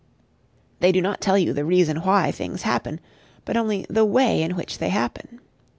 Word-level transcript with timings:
They 0.79 0.91
do 0.91 0.99
not 0.99 1.21
tell 1.21 1.37
you 1.37 1.53
the 1.53 1.63
"Reason 1.63 1.97
Why" 1.97 2.31
things 2.31 2.63
happen, 2.63 2.99
but 3.45 3.55
only 3.55 3.85
"The 3.87 4.03
Way 4.03 4.41
in 4.41 4.55
which 4.55 4.79
they 4.79 4.89
happen." 4.89 5.39